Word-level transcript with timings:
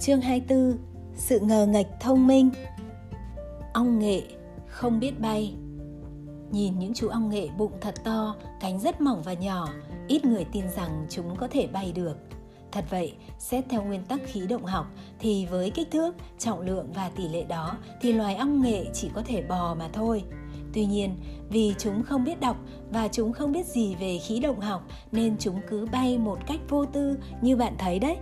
Chương 0.00 0.20
24 0.20 0.78
Sự 1.14 1.40
ngờ 1.40 1.66
nghệch 1.66 1.86
thông 2.00 2.26
minh 2.26 2.50
Ong 3.72 3.98
nghệ 3.98 4.22
không 4.66 5.00
biết 5.00 5.20
bay 5.20 5.54
Nhìn 6.50 6.78
những 6.78 6.94
chú 6.94 7.08
ong 7.08 7.28
nghệ 7.28 7.48
bụng 7.58 7.72
thật 7.80 7.94
to, 8.04 8.36
cánh 8.60 8.80
rất 8.80 9.00
mỏng 9.00 9.22
và 9.22 9.32
nhỏ, 9.32 9.68
ít 10.08 10.24
người 10.24 10.44
tin 10.44 10.64
rằng 10.76 11.06
chúng 11.10 11.36
có 11.36 11.48
thể 11.50 11.66
bay 11.66 11.92
được. 11.92 12.16
Thật 12.72 12.84
vậy, 12.90 13.14
xét 13.38 13.64
theo 13.70 13.82
nguyên 13.82 14.04
tắc 14.04 14.20
khí 14.26 14.46
động 14.46 14.64
học 14.64 14.86
thì 15.18 15.46
với 15.46 15.70
kích 15.70 15.90
thước, 15.90 16.14
trọng 16.38 16.60
lượng 16.60 16.92
và 16.94 17.10
tỷ 17.16 17.28
lệ 17.28 17.42
đó 17.42 17.76
thì 18.00 18.12
loài 18.12 18.36
ong 18.36 18.62
nghệ 18.62 18.84
chỉ 18.92 19.10
có 19.14 19.22
thể 19.26 19.42
bò 19.42 19.74
mà 19.74 19.88
thôi. 19.92 20.22
Tuy 20.74 20.86
nhiên, 20.86 21.16
vì 21.50 21.74
chúng 21.78 22.02
không 22.02 22.24
biết 22.24 22.40
đọc 22.40 22.56
và 22.90 23.08
chúng 23.08 23.32
không 23.32 23.52
biết 23.52 23.66
gì 23.66 23.94
về 23.94 24.18
khí 24.18 24.40
động 24.40 24.60
học 24.60 24.82
nên 25.12 25.36
chúng 25.38 25.60
cứ 25.70 25.86
bay 25.92 26.18
một 26.18 26.38
cách 26.46 26.60
vô 26.68 26.84
tư 26.84 27.18
như 27.42 27.56
bạn 27.56 27.74
thấy 27.78 27.98
đấy. 27.98 28.16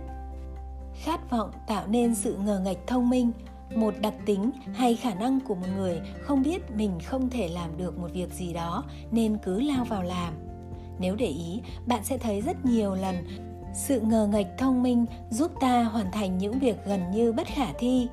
Khát 1.03 1.29
vọng 1.29 1.51
tạo 1.67 1.87
nên 1.87 2.15
sự 2.15 2.37
ngờ 2.45 2.61
nghệch 2.65 2.87
thông 2.87 3.09
minh, 3.09 3.31
một 3.75 3.93
đặc 4.01 4.13
tính 4.25 4.51
hay 4.73 4.95
khả 4.95 5.13
năng 5.13 5.39
của 5.39 5.55
một 5.55 5.67
người 5.77 6.01
không 6.21 6.43
biết 6.43 6.71
mình 6.71 6.99
không 7.05 7.29
thể 7.29 7.47
làm 7.47 7.77
được 7.77 7.97
một 7.97 8.09
việc 8.13 8.33
gì 8.33 8.53
đó 8.53 8.83
nên 9.11 9.37
cứ 9.37 9.59
lao 9.59 9.85
vào 9.85 10.03
làm. 10.03 10.33
Nếu 10.99 11.15
để 11.15 11.27
ý, 11.27 11.61
bạn 11.85 12.03
sẽ 12.03 12.17
thấy 12.17 12.41
rất 12.41 12.65
nhiều 12.65 12.95
lần 12.95 13.15
sự 13.73 14.01
ngờ 14.01 14.29
nghệch 14.31 14.47
thông 14.57 14.83
minh 14.83 15.05
giúp 15.29 15.51
ta 15.59 15.83
hoàn 15.83 16.11
thành 16.11 16.37
những 16.37 16.59
việc 16.59 16.75
gần 16.85 17.11
như 17.11 17.31
bất 17.31 17.47
khả 17.47 17.73
thi 17.79 18.07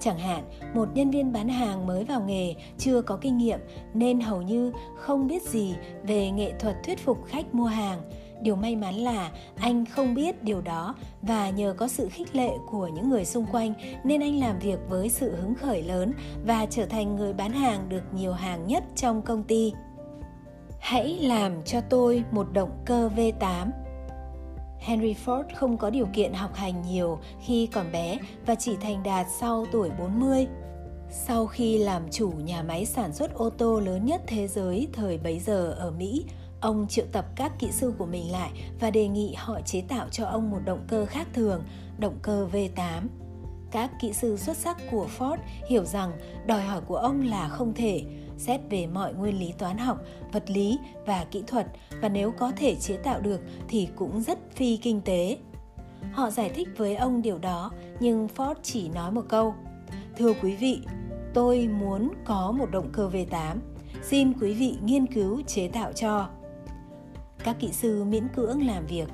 Chẳng 0.00 0.18
hạn, 0.18 0.44
một 0.74 0.88
nhân 0.94 1.10
viên 1.10 1.32
bán 1.32 1.48
hàng 1.48 1.86
mới 1.86 2.04
vào 2.04 2.20
nghề 2.20 2.54
chưa 2.78 3.02
có 3.02 3.16
kinh 3.16 3.38
nghiệm 3.38 3.58
nên 3.94 4.20
hầu 4.20 4.42
như 4.42 4.72
không 4.96 5.26
biết 5.26 5.42
gì 5.42 5.74
về 6.02 6.30
nghệ 6.30 6.52
thuật 6.58 6.76
thuyết 6.84 6.98
phục 6.98 7.24
khách 7.26 7.54
mua 7.54 7.66
hàng. 7.66 8.00
Điều 8.42 8.56
may 8.56 8.76
mắn 8.76 8.94
là 8.94 9.30
anh 9.56 9.84
không 9.86 10.14
biết 10.14 10.42
điều 10.44 10.60
đó 10.60 10.94
và 11.22 11.50
nhờ 11.50 11.74
có 11.78 11.88
sự 11.88 12.08
khích 12.08 12.36
lệ 12.36 12.50
của 12.70 12.88
những 12.88 13.10
người 13.10 13.24
xung 13.24 13.46
quanh 13.52 13.74
nên 14.04 14.20
anh 14.20 14.38
làm 14.38 14.58
việc 14.58 14.78
với 14.88 15.08
sự 15.08 15.36
hứng 15.36 15.54
khởi 15.54 15.82
lớn 15.82 16.12
và 16.46 16.66
trở 16.66 16.86
thành 16.86 17.16
người 17.16 17.32
bán 17.32 17.52
hàng 17.52 17.88
được 17.88 18.02
nhiều 18.14 18.32
hàng 18.32 18.66
nhất 18.66 18.84
trong 18.96 19.22
công 19.22 19.42
ty. 19.42 19.72
Hãy 20.80 21.18
làm 21.22 21.62
cho 21.64 21.80
tôi 21.80 22.24
một 22.30 22.52
động 22.52 22.70
cơ 22.84 23.10
V8 23.16 23.70
Henry 24.80 25.14
Ford 25.24 25.44
không 25.54 25.76
có 25.76 25.90
điều 25.90 26.06
kiện 26.06 26.32
học 26.32 26.54
hành 26.54 26.82
nhiều 26.82 27.18
khi 27.40 27.66
còn 27.66 27.92
bé 27.92 28.18
và 28.46 28.54
chỉ 28.54 28.76
thành 28.80 29.02
đạt 29.02 29.26
sau 29.40 29.66
tuổi 29.72 29.90
40. 29.98 30.46
Sau 31.10 31.46
khi 31.46 31.78
làm 31.78 32.02
chủ 32.10 32.30
nhà 32.30 32.62
máy 32.62 32.86
sản 32.86 33.12
xuất 33.12 33.34
ô 33.34 33.50
tô 33.50 33.80
lớn 33.80 34.06
nhất 34.06 34.22
thế 34.26 34.48
giới 34.48 34.88
thời 34.92 35.18
bấy 35.18 35.38
giờ 35.38 35.74
ở 35.78 35.90
Mỹ, 35.90 36.24
ông 36.60 36.86
triệu 36.88 37.06
tập 37.12 37.24
các 37.36 37.52
kỹ 37.58 37.72
sư 37.72 37.92
của 37.98 38.06
mình 38.06 38.32
lại 38.32 38.50
và 38.80 38.90
đề 38.90 39.08
nghị 39.08 39.34
họ 39.38 39.60
chế 39.60 39.80
tạo 39.80 40.06
cho 40.10 40.26
ông 40.26 40.50
một 40.50 40.58
động 40.64 40.84
cơ 40.88 41.06
khác 41.06 41.28
thường, 41.32 41.62
động 41.98 42.18
cơ 42.22 42.48
V8. 42.52 43.02
Các 43.70 43.90
kỹ 44.00 44.12
sư 44.12 44.36
xuất 44.36 44.56
sắc 44.56 44.76
của 44.90 45.06
Ford 45.18 45.36
hiểu 45.68 45.84
rằng 45.84 46.12
đòi 46.46 46.62
hỏi 46.62 46.80
của 46.80 46.96
ông 46.96 47.22
là 47.22 47.48
không 47.48 47.74
thể, 47.74 48.04
xét 48.36 48.60
về 48.70 48.86
mọi 48.86 49.14
nguyên 49.14 49.38
lý 49.38 49.52
toán 49.52 49.78
học, 49.78 49.98
vật 50.32 50.50
lý 50.50 50.78
và 51.06 51.24
kỹ 51.30 51.42
thuật 51.46 51.66
và 52.00 52.08
nếu 52.08 52.32
có 52.38 52.52
thể 52.56 52.74
chế 52.74 52.96
tạo 52.96 53.20
được 53.20 53.40
thì 53.68 53.88
cũng 53.96 54.22
rất 54.22 54.38
phi 54.54 54.76
kinh 54.76 55.00
tế. 55.00 55.38
Họ 56.12 56.30
giải 56.30 56.50
thích 56.54 56.68
với 56.76 56.96
ông 56.96 57.22
điều 57.22 57.38
đó, 57.38 57.70
nhưng 58.00 58.28
Ford 58.36 58.54
chỉ 58.62 58.88
nói 58.88 59.12
một 59.12 59.24
câu: 59.28 59.54
"Thưa 60.16 60.32
quý 60.42 60.56
vị, 60.56 60.80
tôi 61.34 61.68
muốn 61.68 62.10
có 62.24 62.52
một 62.52 62.70
động 62.70 62.88
cơ 62.92 63.10
V8, 63.12 63.56
xin 64.02 64.32
quý 64.40 64.54
vị 64.54 64.76
nghiên 64.84 65.06
cứu 65.06 65.42
chế 65.46 65.68
tạo 65.68 65.92
cho." 65.92 66.28
Các 67.44 67.56
kỹ 67.58 67.72
sư 67.72 68.04
miễn 68.04 68.28
cưỡng 68.28 68.66
làm 68.66 68.86
việc 68.86 69.08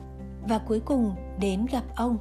và 0.49 0.59
cuối 0.59 0.81
cùng 0.81 1.15
đến 1.41 1.67
gặp 1.73 1.85
ông. 1.97 2.19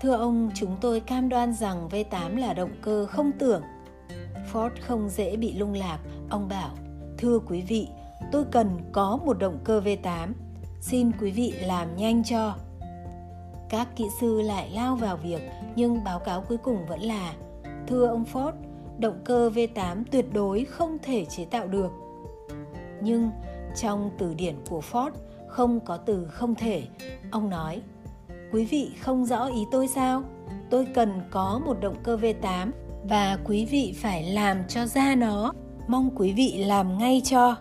Thưa 0.00 0.16
ông, 0.16 0.50
chúng 0.54 0.76
tôi 0.80 1.00
cam 1.00 1.28
đoan 1.28 1.52
rằng 1.52 1.88
V8 1.88 2.36
là 2.36 2.54
động 2.54 2.72
cơ 2.82 3.06
không 3.06 3.30
tưởng 3.38 3.62
Ford 4.52 4.70
không 4.80 5.08
dễ 5.08 5.36
bị 5.36 5.52
lung 5.52 5.74
lạc, 5.74 5.98
ông 6.30 6.48
bảo, 6.48 6.70
thưa 7.18 7.38
quý 7.38 7.60
vị, 7.60 7.88
tôi 8.32 8.44
cần 8.52 8.78
có 8.92 9.18
một 9.24 9.38
động 9.38 9.58
cơ 9.64 9.80
V8, 9.80 10.32
xin 10.80 11.10
quý 11.20 11.30
vị 11.30 11.54
làm 11.60 11.96
nhanh 11.96 12.24
cho. 12.24 12.54
Các 13.68 13.96
kỹ 13.96 14.04
sư 14.20 14.40
lại 14.40 14.70
lao 14.70 14.96
vào 14.96 15.16
việc, 15.16 15.40
nhưng 15.76 16.04
báo 16.04 16.18
cáo 16.18 16.44
cuối 16.48 16.58
cùng 16.58 16.86
vẫn 16.86 17.00
là, 17.00 17.34
thưa 17.86 18.06
ông 18.06 18.24
Ford, 18.32 18.52
động 18.98 19.20
cơ 19.24 19.50
V8 19.54 20.04
tuyệt 20.10 20.26
đối 20.32 20.64
không 20.64 20.98
thể 21.02 21.24
chế 21.24 21.44
tạo 21.44 21.68
được. 21.68 21.90
Nhưng 23.02 23.30
trong 23.76 24.10
từ 24.18 24.34
điển 24.34 24.54
của 24.68 24.82
Ford 24.92 25.10
không 25.50 25.80
có 25.80 25.96
từ 25.96 26.26
không 26.26 26.54
thể, 26.54 26.82
ông 27.30 27.50
nói, 27.50 27.82
quý 28.52 28.64
vị 28.64 28.90
không 29.00 29.24
rõ 29.26 29.46
ý 29.46 29.64
tôi 29.72 29.88
sao? 29.88 30.22
Tôi 30.70 30.86
cần 30.94 31.20
có 31.30 31.60
một 31.66 31.80
động 31.80 31.96
cơ 32.02 32.16
V8 32.16 32.70
và 33.04 33.38
quý 33.44 33.64
vị 33.64 33.94
phải 34.02 34.22
làm 34.22 34.68
cho 34.68 34.86
ra 34.86 35.14
nó. 35.14 35.52
Mong 35.88 36.10
quý 36.16 36.32
vị 36.32 36.64
làm 36.66 36.98
ngay 36.98 37.22
cho. 37.24 37.56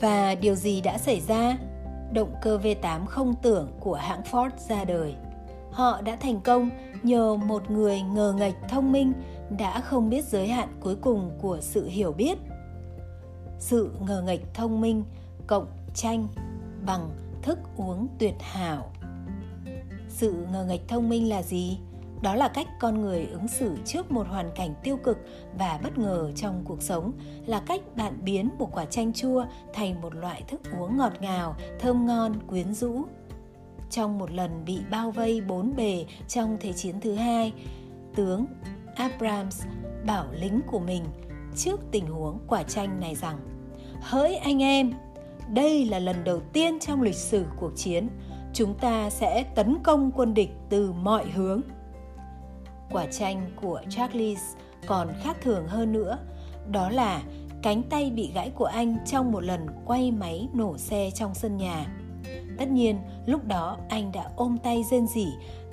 Và 0.00 0.34
điều 0.34 0.54
gì 0.54 0.80
đã 0.80 0.98
xảy 0.98 1.20
ra? 1.20 1.58
Động 2.12 2.34
cơ 2.42 2.58
V8 2.62 3.06
không 3.06 3.34
tưởng 3.42 3.68
của 3.80 3.94
hãng 3.94 4.22
Ford 4.30 4.50
ra 4.68 4.84
đời. 4.84 5.14
Họ 5.72 6.00
đã 6.00 6.16
thành 6.16 6.40
công 6.40 6.70
nhờ 7.02 7.36
một 7.36 7.70
người 7.70 8.02
ngờ 8.02 8.34
nghệch 8.38 8.54
thông 8.68 8.92
minh 8.92 9.12
đã 9.58 9.80
không 9.80 10.10
biết 10.10 10.24
giới 10.24 10.48
hạn 10.48 10.68
cuối 10.80 10.96
cùng 10.96 11.30
của 11.42 11.58
sự 11.60 11.86
hiểu 11.88 12.12
biết. 12.12 12.38
Sự 13.58 13.90
ngờ 14.06 14.22
nghệch 14.26 14.54
thông 14.54 14.80
minh 14.80 15.04
cộng 15.46 15.66
tranh 15.94 16.28
bằng 16.86 17.10
thức 17.42 17.58
uống 17.76 18.08
tuyệt 18.18 18.34
hảo. 18.40 18.90
Sự 20.08 20.46
ngờ 20.52 20.64
nghịch 20.64 20.88
thông 20.88 21.08
minh 21.08 21.28
là 21.28 21.42
gì? 21.42 21.78
Đó 22.22 22.34
là 22.34 22.48
cách 22.48 22.66
con 22.80 23.00
người 23.00 23.26
ứng 23.26 23.48
xử 23.48 23.76
trước 23.84 24.10
một 24.10 24.26
hoàn 24.28 24.50
cảnh 24.54 24.74
tiêu 24.82 24.96
cực 24.96 25.18
và 25.58 25.80
bất 25.82 25.98
ngờ 25.98 26.32
trong 26.36 26.62
cuộc 26.64 26.82
sống, 26.82 27.12
là 27.46 27.60
cách 27.60 27.80
bạn 27.96 28.18
biến 28.22 28.48
một 28.58 28.68
quả 28.72 28.84
chanh 28.84 29.12
chua 29.12 29.44
thành 29.74 30.00
một 30.00 30.14
loại 30.14 30.42
thức 30.48 30.60
uống 30.78 30.96
ngọt 30.96 31.12
ngào, 31.20 31.56
thơm 31.78 32.06
ngon, 32.06 32.34
quyến 32.46 32.74
rũ. 32.74 33.02
Trong 33.90 34.18
một 34.18 34.30
lần 34.30 34.64
bị 34.64 34.78
bao 34.90 35.10
vây 35.10 35.40
bốn 35.40 35.76
bề 35.76 36.06
trong 36.28 36.56
thế 36.60 36.72
chiến 36.72 37.00
thứ 37.00 37.14
hai, 37.14 37.52
tướng 38.14 38.46
abrams 38.94 39.62
bảo 40.06 40.26
lính 40.32 40.60
của 40.66 40.78
mình 40.78 41.04
trước 41.56 41.80
tình 41.90 42.06
huống 42.06 42.38
quả 42.48 42.62
chanh 42.62 43.00
này 43.00 43.14
rằng, 43.14 43.38
hỡi 44.00 44.36
anh 44.36 44.62
em 44.62 44.92
đây 45.54 45.84
là 45.84 45.98
lần 45.98 46.24
đầu 46.24 46.40
tiên 46.52 46.78
trong 46.80 47.02
lịch 47.02 47.14
sử 47.14 47.44
cuộc 47.60 47.72
chiến 47.76 48.08
chúng 48.52 48.74
ta 48.74 49.10
sẽ 49.10 49.44
tấn 49.54 49.78
công 49.82 50.10
quân 50.12 50.34
địch 50.34 50.50
từ 50.68 50.92
mọi 50.92 51.26
hướng 51.30 51.60
quả 52.90 53.06
chanh 53.06 53.50
của 53.62 53.80
Charles 53.88 54.40
còn 54.86 55.08
khác 55.22 55.36
thường 55.42 55.68
hơn 55.68 55.92
nữa, 55.92 56.18
đó 56.70 56.90
là 56.90 57.22
cánh 57.62 57.82
tay 57.82 58.10
bị 58.10 58.32
gãy 58.34 58.50
của 58.50 58.64
anh 58.64 58.96
trong 59.06 59.32
một 59.32 59.44
lần 59.44 59.66
quay 59.86 60.10
máy 60.10 60.48
nổ 60.54 60.78
xe 60.78 61.10
trong 61.14 61.34
sân 61.34 61.56
nhà. 61.56 61.86
Tất 62.58 62.68
nhiên, 62.68 62.96
lúc 63.26 63.44
đó 63.44 63.76
anh 63.88 64.12
đã 64.12 64.30
ôm 64.36 64.58
tay 64.62 64.84
rên 64.90 65.06
rỉ, 65.06 65.26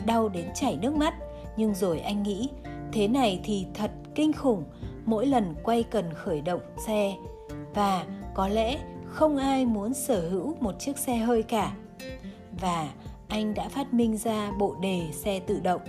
đau 0.05 0.29
đến 0.29 0.45
chảy 0.55 0.77
nước 0.81 0.95
mắt, 0.95 1.13
nhưng 1.57 1.75
rồi 1.75 1.99
anh 1.99 2.23
nghĩ, 2.23 2.49
thế 2.93 3.07
này 3.07 3.39
thì 3.43 3.65
thật 3.73 3.91
kinh 4.15 4.33
khủng, 4.33 4.63
mỗi 5.05 5.25
lần 5.25 5.55
quay 5.63 5.83
cần 5.83 6.13
khởi 6.13 6.41
động 6.41 6.61
xe 6.85 7.15
và 7.73 8.05
có 8.33 8.47
lẽ 8.47 8.79
không 9.09 9.37
ai 9.37 9.65
muốn 9.65 9.93
sở 9.93 10.29
hữu 10.29 10.55
một 10.59 10.79
chiếc 10.79 10.97
xe 10.97 11.17
hơi 11.17 11.43
cả. 11.43 11.75
Và 12.61 12.89
anh 13.27 13.53
đã 13.53 13.69
phát 13.69 13.93
minh 13.93 14.17
ra 14.17 14.51
bộ 14.59 14.75
đề 14.81 15.01
xe 15.13 15.39
tự 15.39 15.59
động. 15.59 15.81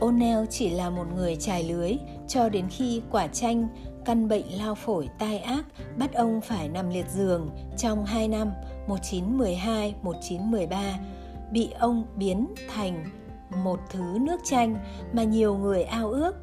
O'Neill 0.00 0.46
chỉ 0.46 0.70
là 0.70 0.90
một 0.90 1.06
người 1.16 1.36
trải 1.36 1.64
lưới 1.64 1.92
cho 2.28 2.48
đến 2.48 2.68
khi 2.70 3.02
quả 3.10 3.26
chanh, 3.26 3.68
căn 4.04 4.28
bệnh 4.28 4.58
lao 4.58 4.74
phổi 4.74 5.08
tai 5.18 5.38
ác 5.38 5.64
bắt 5.96 6.14
ông 6.14 6.40
phải 6.40 6.68
nằm 6.68 6.90
liệt 6.90 7.10
giường 7.10 7.48
trong 7.76 8.04
2 8.04 8.28
năm 8.28 8.50
1912-1913 8.88 10.92
bị 11.52 11.70
ông 11.78 12.04
biến 12.16 12.46
thành 12.74 13.04
một 13.64 13.80
thứ 13.90 14.18
nước 14.20 14.40
chanh 14.44 14.76
mà 15.12 15.22
nhiều 15.22 15.56
người 15.56 15.82
ao 15.82 16.10
ước 16.10 16.34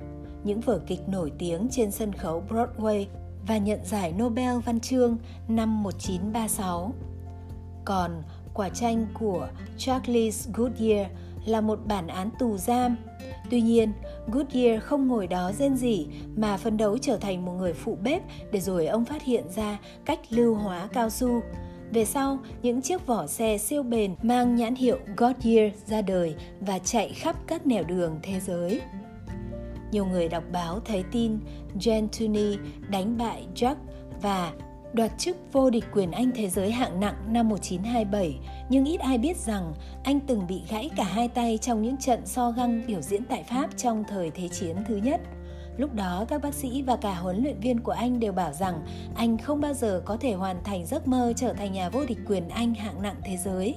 những 0.43 0.61
vở 0.61 0.79
kịch 0.87 1.09
nổi 1.09 1.31
tiếng 1.39 1.67
trên 1.71 1.91
sân 1.91 2.13
khấu 2.13 2.43
Broadway 2.49 3.05
và 3.47 3.57
nhận 3.57 3.79
giải 3.85 4.13
Nobel 4.13 4.57
văn 4.65 4.79
chương 4.79 5.17
năm 5.47 5.83
1936. 5.83 6.93
Còn 7.85 8.23
quả 8.53 8.69
tranh 8.69 9.05
của 9.13 9.47
Charles 9.77 10.49
Goodyear 10.53 11.07
là 11.45 11.61
một 11.61 11.79
bản 11.85 12.07
án 12.07 12.29
tù 12.39 12.57
giam. 12.57 12.95
Tuy 13.49 13.61
nhiên, 13.61 13.93
Goodyear 14.27 14.83
không 14.83 15.07
ngồi 15.07 15.27
đó 15.27 15.51
rên 15.51 15.77
rỉ 15.77 16.07
mà 16.35 16.57
phấn 16.57 16.77
đấu 16.77 16.97
trở 16.97 17.17
thành 17.17 17.45
một 17.45 17.51
người 17.51 17.73
phụ 17.73 17.97
bếp 18.03 18.21
để 18.51 18.59
rồi 18.59 18.87
ông 18.87 19.05
phát 19.05 19.23
hiện 19.23 19.43
ra 19.55 19.79
cách 20.05 20.19
lưu 20.29 20.55
hóa 20.55 20.87
cao 20.93 21.09
su. 21.09 21.41
Về 21.91 22.05
sau, 22.05 22.39
những 22.61 22.81
chiếc 22.81 23.07
vỏ 23.07 23.27
xe 23.27 23.57
siêu 23.57 23.83
bền 23.83 24.15
mang 24.21 24.55
nhãn 24.55 24.75
hiệu 24.75 24.97
Goodyear 25.17 25.73
ra 25.85 26.01
đời 26.01 26.35
và 26.59 26.79
chạy 26.79 27.09
khắp 27.09 27.35
các 27.47 27.67
nẻo 27.67 27.83
đường 27.83 28.19
thế 28.23 28.39
giới. 28.39 28.81
Nhiều 29.91 30.05
người 30.05 30.27
đọc 30.27 30.43
báo 30.51 30.79
thấy 30.79 31.03
tin 31.11 31.39
Jen 31.79 32.07
Tooney 32.19 32.57
đánh 32.89 33.17
bại 33.17 33.47
Jack 33.55 33.75
và 34.21 34.53
đoạt 34.93 35.11
chức 35.17 35.37
vô 35.51 35.69
địch 35.69 35.83
quyền 35.93 36.11
Anh 36.11 36.31
thế 36.35 36.49
giới 36.49 36.71
hạng 36.71 36.99
nặng 36.99 37.15
năm 37.27 37.49
1927, 37.49 38.39
nhưng 38.69 38.85
ít 38.85 38.99
ai 38.99 39.17
biết 39.17 39.37
rằng 39.37 39.73
anh 40.03 40.19
từng 40.19 40.47
bị 40.47 40.61
gãy 40.69 40.89
cả 40.95 41.03
hai 41.03 41.27
tay 41.27 41.57
trong 41.57 41.81
những 41.81 41.97
trận 41.97 42.25
so 42.25 42.51
găng 42.51 42.81
biểu 42.87 43.01
diễn 43.01 43.25
tại 43.25 43.43
Pháp 43.43 43.77
trong 43.77 44.03
thời 44.07 44.31
Thế 44.31 44.47
chiến 44.47 44.75
thứ 44.87 44.95
nhất. 44.95 45.21
Lúc 45.77 45.93
đó 45.93 46.25
các 46.29 46.41
bác 46.41 46.53
sĩ 46.53 46.81
và 46.81 46.95
cả 46.95 47.15
huấn 47.15 47.43
luyện 47.43 47.59
viên 47.59 47.79
của 47.79 47.91
anh 47.91 48.19
đều 48.19 48.31
bảo 48.31 48.53
rằng 48.53 48.85
anh 49.15 49.37
không 49.37 49.61
bao 49.61 49.73
giờ 49.73 50.01
có 50.05 50.17
thể 50.17 50.33
hoàn 50.33 50.63
thành 50.63 50.85
giấc 50.85 51.07
mơ 51.07 51.33
trở 51.35 51.53
thành 51.53 51.73
nhà 51.73 51.89
vô 51.89 52.05
địch 52.07 52.19
quyền 52.27 52.49
Anh 52.49 52.73
hạng 52.73 53.01
nặng 53.01 53.15
thế 53.23 53.37
giới. 53.37 53.75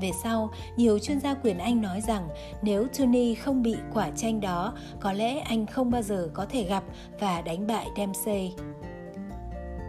Về 0.00 0.10
sau, 0.22 0.50
nhiều 0.76 0.98
chuyên 0.98 1.20
gia 1.20 1.34
quyền 1.34 1.58
Anh 1.58 1.82
nói 1.82 2.00
rằng 2.00 2.28
nếu 2.62 2.86
Tony 2.98 3.34
không 3.34 3.62
bị 3.62 3.76
quả 3.94 4.10
tranh 4.16 4.40
đó, 4.40 4.74
có 5.00 5.12
lẽ 5.12 5.38
anh 5.38 5.66
không 5.66 5.90
bao 5.90 6.02
giờ 6.02 6.28
có 6.34 6.46
thể 6.46 6.62
gặp 6.64 6.84
và 7.20 7.42
đánh 7.42 7.66
bại 7.66 7.86
Dempsey. 7.96 8.52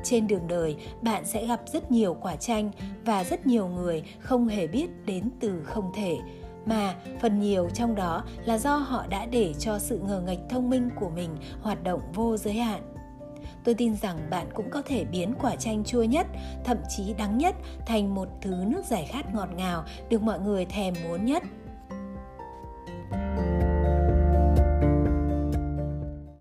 Trên 0.03 0.27
đường 0.27 0.47
đời, 0.47 0.75
bạn 1.01 1.25
sẽ 1.25 1.45
gặp 1.45 1.61
rất 1.65 1.91
nhiều 1.91 2.17
quả 2.21 2.35
chanh 2.35 2.71
và 3.05 3.23
rất 3.23 3.47
nhiều 3.47 3.67
người 3.67 4.03
không 4.19 4.47
hề 4.47 4.67
biết 4.67 4.89
đến 5.05 5.29
từ 5.39 5.63
không 5.63 5.91
thể, 5.95 6.17
mà 6.65 6.95
phần 7.21 7.39
nhiều 7.39 7.69
trong 7.73 7.95
đó 7.95 8.23
là 8.45 8.57
do 8.57 8.75
họ 8.75 9.07
đã 9.07 9.25
để 9.25 9.53
cho 9.59 9.79
sự 9.79 9.99
ngờ 9.99 10.23
nghệch 10.25 10.39
thông 10.49 10.69
minh 10.69 10.89
của 10.99 11.09
mình 11.09 11.29
hoạt 11.61 11.83
động 11.83 12.01
vô 12.13 12.37
giới 12.37 12.53
hạn. 12.53 12.92
Tôi 13.63 13.75
tin 13.75 13.95
rằng 13.95 14.27
bạn 14.29 14.47
cũng 14.53 14.69
có 14.69 14.81
thể 14.81 15.05
biến 15.05 15.33
quả 15.41 15.55
chanh 15.55 15.83
chua 15.83 16.03
nhất, 16.03 16.27
thậm 16.63 16.77
chí 16.89 17.13
đắng 17.13 17.37
nhất 17.37 17.55
thành 17.85 18.15
một 18.15 18.27
thứ 18.41 18.55
nước 18.67 18.85
giải 18.85 19.05
khát 19.11 19.33
ngọt 19.33 19.49
ngào 19.55 19.83
được 20.09 20.21
mọi 20.21 20.39
người 20.39 20.65
thèm 20.65 20.93
muốn 21.03 21.25
nhất. 21.25 21.43